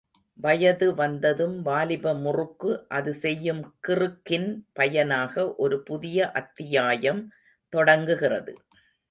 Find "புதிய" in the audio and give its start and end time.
5.83-6.31